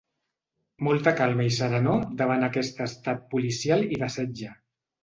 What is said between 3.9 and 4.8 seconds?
i de setge.